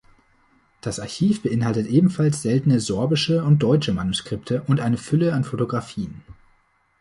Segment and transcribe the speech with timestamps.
[0.81, 6.23] Das Archiv beinhaltet ebenfalls seltene sorbische und deutsche Manuskripte und eine Fülle an Fotografien.